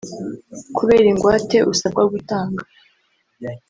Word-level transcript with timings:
kubera 0.77 1.07
ingwate 1.11 1.57
usabwa 1.71 2.03
gutanga 2.13 2.63